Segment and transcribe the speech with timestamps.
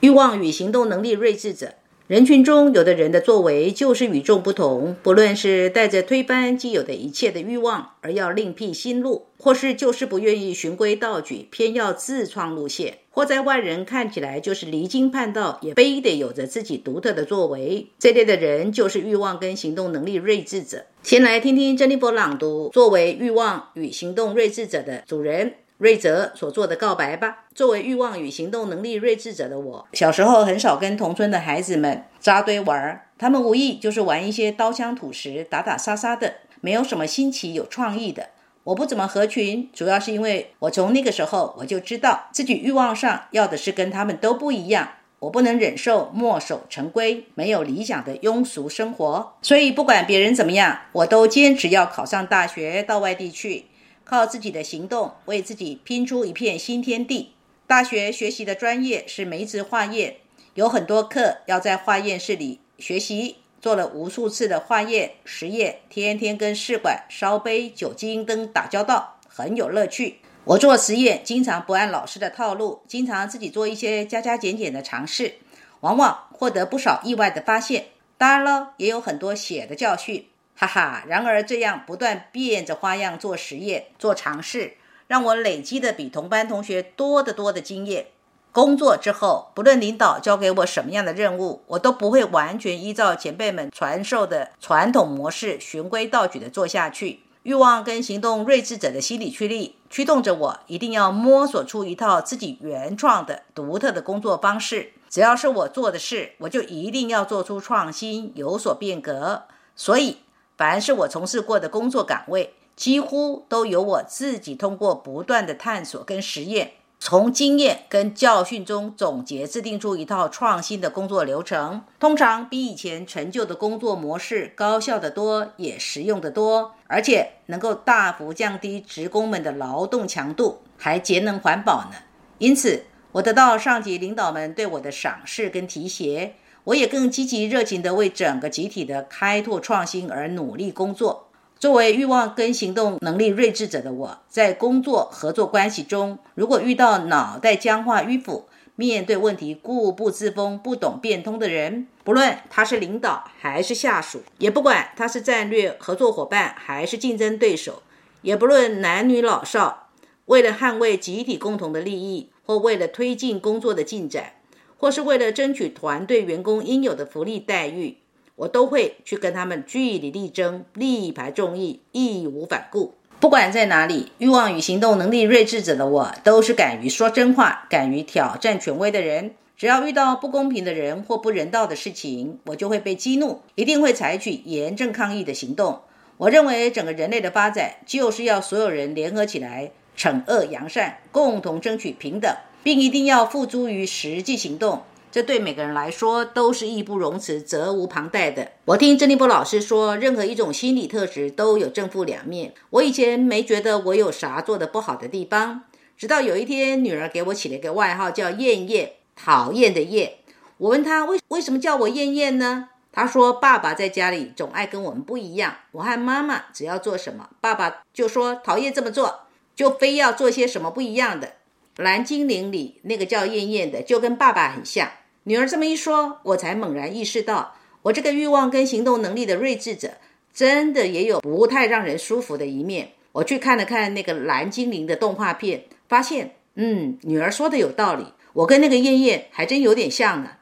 [0.00, 1.74] 欲望与行动能力睿智者。
[2.06, 17.88] 人群中有的人的作为就是与众不同，不论是带着推翻既有的一切的欲望而要另辟新路，或是就是不愿意循规蹈矩，偏要自创路线，或在外人看起来就是离经叛道，也非得有着自己独特的作为。
[17.98, 20.84] 这类的人就是欲望跟行动能力睿智者。
[21.02, 25.54] 先来听听珍妮佛朗读作为欲望与行动睿智者的主人。
[25.78, 27.44] 瑞泽所做的告白吧。
[27.54, 38.30] 作为欲望与行动能力睿智者的我，小时候很少跟同村的孩子们扎堆玩儿，他们无意就是玩一些刀枪土石、打打杀杀的，没有什么新奇有创意的。
[38.64, 44.88] 我不怎么合群，主要是因为我从那个时候我就知道自己欲望上要的是跟他们都不一样，
[45.20, 53.66] 我不能忍受墨守成规、没有理想的庸俗生活，所以不管别人怎么样，我都坚持要考上大学，到外地去。
[54.08, 57.32] 靠自己的行动为自己拼出一片新天地。
[57.66, 60.18] 大学学习的专业是梅子化验，
[60.54, 70.20] 有很多课要在化验室里学习，做了无数次的化验实验，天天跟试管、烧杯、酒精灯打交道，很有乐趣。
[70.44, 75.34] 我做实验经常不按老师的套路，经常自己做一些加加减减的尝试，
[75.80, 77.86] 往往获得不少意外的发现。
[78.16, 80.26] 当然了，也有很多血的教训。
[80.58, 88.06] 哈哈，然而这样不断变着花样做实验、做尝试，让我累积的比同班同学多得多的经验。
[88.52, 97.20] 工作之后，不论领导交给我什么样的任务，我都不会完全依照前辈们传授的传统模式循规蹈矩的做下去。
[97.42, 104.92] 欲望跟行动睿智者的心理驱力驱动着我，一定要摸索出一套自己原创的、独特的工作方式。
[105.10, 109.42] 只要是我做的事，我就一定要做出创新，有所变革。
[109.76, 110.16] 所以。
[110.56, 131.96] 凡是我从事过的工作岗位，几乎都由我自己通过不断的探索跟实验，从经验跟教训中总结制定出一套创新的工作流程，通常比以前陈旧的工作模式高效得多，也实用得多，而且能够大幅降低职工们的劳动强度，还节能环保呢。
[132.38, 136.34] 因此，我得到上级领导们对我的赏识跟提携。
[136.66, 141.28] 我也更积极热情地为整个集体的开拓创新而努力工作。
[141.60, 157.84] 作为欲望跟行动能力睿智者的我，在工作合作关系中，如果遇到脑袋僵化迂腐、面对问题固步自封、不懂变通的人，不论他是领导还是下属，也不管他是战略合作伙伴还是竞争对手，
[158.22, 159.88] 也不论男女老少，
[160.24, 164.32] 为了捍卫集体共同的利益，或为了推进工作的进展。
[164.78, 167.96] 或是为了争取团队员工应有的福利待遇，
[168.34, 172.94] 我都会去跟他们据理力争，力排众议，义无反顾。
[173.18, 179.34] 不管在哪里，欲望与行动能力睿智者的我，都是敢于说真话、敢于挑战权威的人。
[179.56, 185.80] 只要遇到不公平的人或不人道的事情，我就会被激怒，一定会采取严正抗议的行动。
[186.18, 192.34] 我认为，整个人类的发展就是要所有人联合起来，惩恶扬善，共同争取平等。
[192.62, 194.82] 并一定要付诸于实际行动，
[195.12, 198.50] 这对每个人来说都是义不容辞、责无旁贷的。
[198.64, 202.52] 我听郑立波老师说，任何一种心理特质都有正负两面。
[202.70, 205.62] 我以前没觉得我有啥做的不好的地方，
[205.96, 210.14] 直到有一天，女儿给我起了一个外号，叫“燕燕”，讨厌的燕。
[210.58, 212.70] 我问她为为什么叫我燕燕呢？
[212.90, 215.54] 她说：“爸爸在家里总爱跟我们不一样。
[215.70, 219.25] 我和妈妈只要做什么，爸爸就说讨厌这么做，
[219.56, 221.32] 就非要做些什么不一样的。”
[221.76, 224.88] 蓝精灵里那个叫燕燕的，就跟爸爸很像。
[225.24, 229.98] 女儿这么一说，我才猛然意识到，我这个欲望跟行动能力的睿智者，
[230.32, 232.92] 真的也有不太让人舒服的一面。
[233.12, 240.32] 我去看了看那个蓝精灵的动画片，发现，嗯，女儿说的有道理，我跟那个燕燕还真有点像呢。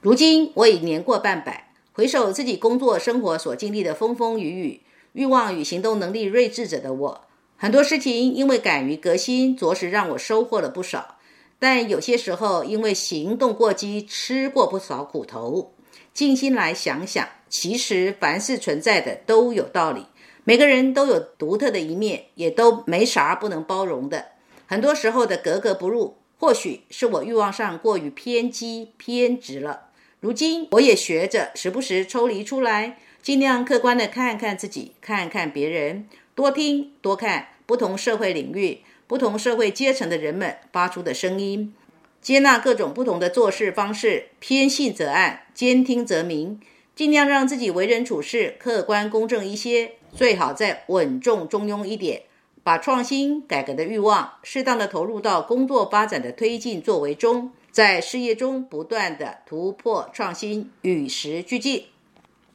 [0.00, 4.80] 如今我已年过半百，回首自己工作生活所经历的风风雨雨，
[5.14, 7.24] 欲望与行动能力睿智者的我。
[7.62, 11.18] 很多事情因为敢于革新，着实让我收获了不少。
[11.58, 15.74] 但有些时候因为行动过激，吃过不少苦头。
[16.14, 20.06] 静心来想想，其实凡是存在的都有道理，
[20.44, 24.28] 每个人都有独特的一面，也都没啥不能包容的。
[24.66, 29.88] 很多时候的格格不入，或许是我欲望上过于偏激偏执了。
[30.20, 36.08] 如今我也学着时不时抽离出来，尽量客观的看看自己，看看别人。
[36.40, 41.74] 多听多看不同社会领域、不同社会阶层的人们发出的声音，
[42.22, 46.58] 接纳各种不同的做事方式，偏信则暗，兼听则明，
[46.96, 52.22] 尽量让自己为人处事客观公正一些，最好再稳重中庸一点，
[52.62, 61.84] 把创新改革的欲望适当的投入到工作发展的推进作为中，在事业中不断的突破创新，与时俱进。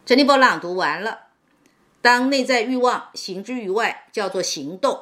[0.07, 1.24] 陈立波朗读完了。
[2.05, 4.99] 当内在欲望行之于外，叫做行动，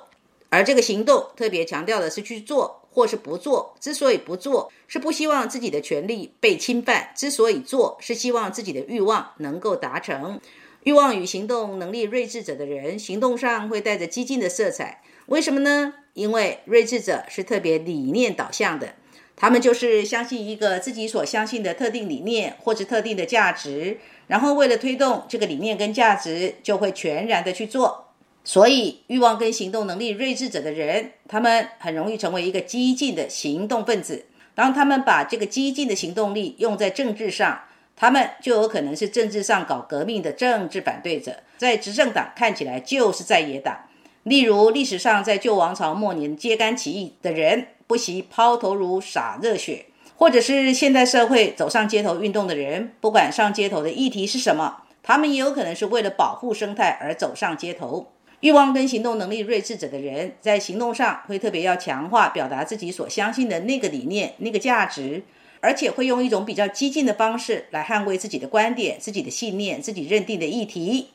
[0.47, 3.75] 而这个行动特别强调的是去做或是不做。
[3.77, 10.39] 之所以不做，是不希望自己的权利被侵犯；之所以做，是希望自己的欲望能够达成。
[10.83, 15.01] 欲望与行动能力睿智者的人，行动上会带着激进的色彩。
[15.25, 15.95] 为什么呢？
[16.13, 18.95] 因为睿智者是特别理念导向的。
[19.35, 23.97] 他们就是相信一个自己所相信的特定理念或者特定的价值，
[24.27, 28.09] 然后为了推动这个理念跟价值，就会全然的去做。
[28.45, 34.25] 所以，欲望跟行动能力睿智者的人，他们很容易成为一个激进的行动分子。
[34.53, 37.61] 当他们把这个激进的行动力用在政治上，
[37.95, 43.87] 他们就有可能是政治上搞革命的政治反对者，在执政党看起来就是在野党。
[44.23, 47.67] 例如，历史上在旧王朝末年揭竿起义的人。
[47.93, 49.85] 不惜抛头颅洒热血，
[50.17, 58.07] 或者是现代社会走上街头运动的人，不管上街头的议题是什么，他们也有可能是为了保护生态而走上街头。
[58.39, 65.21] 欲望跟行动能力睿智者的人，在行动上会特别要强化表达自己所相信的那个理念、那个价值，
[65.59, 71.09] 而且会用一种比较激进的方式来捍卫自己的观点、自己的信念、自己认定的议题。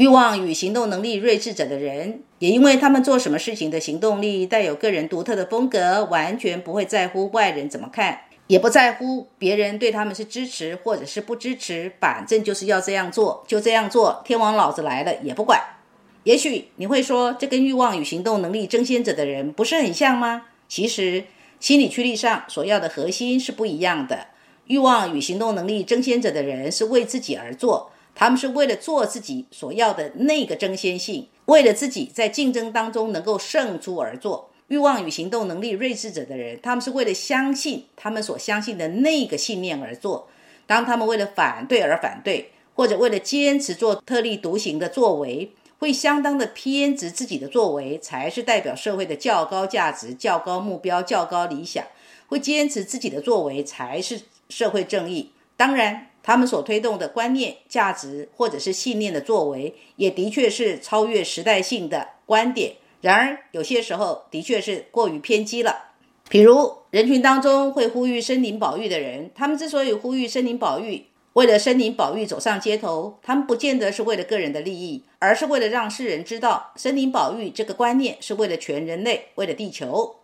[0.00, 15.60] 欲望与行动能力睿智者的人，也因为他们做什么事情的行动力带有个人独特的风格，完全不会在乎外人怎么看，也不在乎别人对他们是支持或者是不支持，反正就是要这样做，就这样做，天王老子来了也不管。
[16.24, 20.46] 也许你会说，这跟欲望与行动能力争先者的人不是很像吗？
[20.66, 21.24] 其实，
[21.58, 24.28] 心理驱力上所要的核心是不一样的。
[24.68, 27.90] 欲望与行动能力争先者的人是为自己而做。
[28.20, 34.50] 他们是为了做自己所要的那个争先性，为了自己在竞争当中能够胜出而做。
[34.68, 40.28] 欲望与行动能力睿智者的人，他们是为了相信他们所相信的那个信念而做。
[40.66, 51.82] 当他们为了反对而反对，或者为了坚持做特立独行的作为，会相当的偏执自己的作为，才是代表社会的较高价值、较高目标、较高理想。
[52.28, 54.20] 会坚持自己的作为，才是
[54.50, 55.30] 社会正义。
[55.56, 56.08] 当然。
[56.22, 62.74] 他们所推动的观念、价值或者是信念的作为，也的确是超越时代性的观点。
[63.00, 65.92] 然而，有些时候的确是过于偏激了。
[66.28, 80.19] 比如，人群当中会呼吁森林保育的人，他们之所以呼吁森林保育，为了森林保育走上街头，他们不见得是为了个人的利益，而是为了让世人知道，森林保育这个观念是为了全人类，为了地球。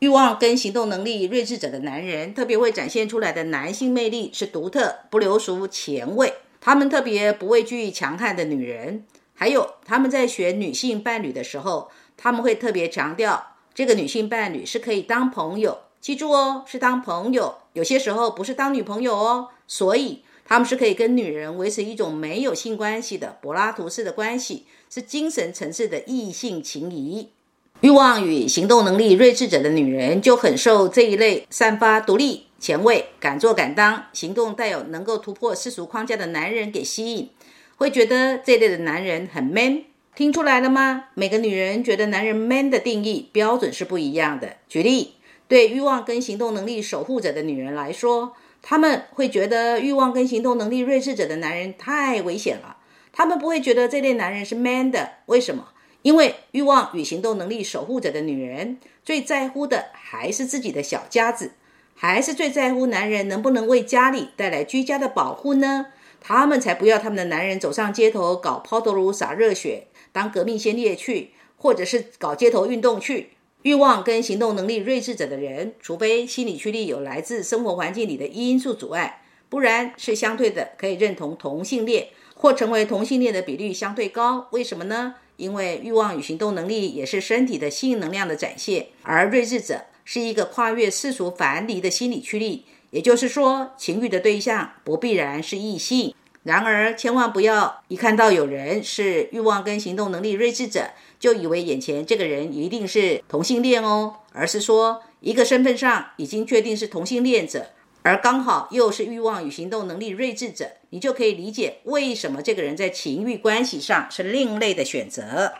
[0.00, 6.34] 欲望跟行动能力睿智者的男人，特别会展现出来的男性魅力是独特、不流俗、前卫。
[6.60, 15.78] 他们特别不畏惧强悍的女人，还有他们在选女性伴侣的时候，他们会特别强调这个女性伴侣是可以当朋友。
[16.00, 19.48] 记住哦，是当朋友，有些时候不是当女朋友哦。
[19.66, 27.30] 所以他们是可以跟女人维持一种没有性关系的柏拉图式的关系，是精神层次的异性情谊。
[27.80, 37.30] 欲望与行动能力睿智者的女人就很受这一类散发独立、前卫、敢做敢当、行动带有能够突破世俗框架的男人给吸引，
[37.76, 39.84] 会觉得这类的男人很 man。
[40.16, 41.04] 听出来了吗？
[41.14, 44.56] 每个女人觉得男人 man 的定义标准是不一样的。
[44.68, 45.14] 举例，
[45.46, 52.78] 对欲望跟行动能力守护者的女人来说，她们会觉得欲望跟行动能力睿智者的男人太危险了，
[53.12, 55.10] 他们不会觉得这类男人是 man 的。
[55.26, 55.68] 为什么？
[56.02, 61.52] 因为欲望与行动能力守护者的女人最在乎的还是自己的小家子，
[61.94, 65.86] 还是最在乎男人能不能为家里带来居家的保护呢？
[66.20, 73.30] 他们才不要他们的男人走上街头搞抛头颅洒热血，当革命先烈去，或者是搞街头运动去。
[73.62, 84.46] 欲望跟行动能力睿智者的人，除非心理驱力有来自生活环境里的因素阻碍，不然是相对的可以认同同性恋或成为同性恋的比率相对高。
[84.52, 85.16] 为什么呢？
[85.38, 96.12] 因为欲望与行动能力也是身体的性能量的展现，而睿智者是一个跨越世俗樊篱的心理驱力，也就是说，情欲的对象不必然是异性。
[96.42, 100.90] 然而，千万不要一看到有人是欲望跟行动能力睿智者，
[101.20, 107.70] 就以为眼前这个人一定是同性恋哦，而是说一个身份上已经确定是同性恋者。
[108.02, 115.52] 而刚好又是欲望与行动能力睿智者，你就可以理解为什么这个人在情欲关系上是另类的选择。